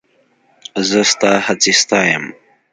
[0.89, 2.23] زه ستا هڅې ستایم.